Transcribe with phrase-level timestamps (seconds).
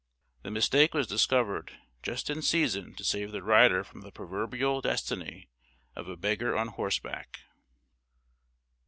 [0.41, 5.51] The mistake was discovered just in season to save the rider from the proverbial destiny
[5.95, 7.41] of a beggar on horseback.